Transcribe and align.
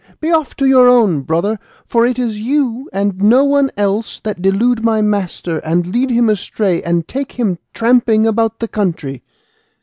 Be 0.19 0.31
off 0.31 0.55
to 0.55 0.65
your 0.65 0.87
own, 0.89 1.21
brother, 1.21 1.59
for 1.85 2.07
it 2.07 2.17
is 2.17 2.39
you, 2.41 2.89
and 2.91 3.19
no 3.21 3.43
one 3.43 3.69
else, 3.77 4.19
that 4.21 4.41
delude 4.41 4.83
my 4.83 4.99
master, 5.03 5.59
and 5.59 5.85
lead 5.93 6.09
him 6.09 6.27
astray, 6.27 6.81
and 6.81 7.07
take 7.07 7.33
him 7.33 7.59
tramping 7.75 8.25
about 8.25 8.57
the 8.57 8.67
country." 8.67 9.21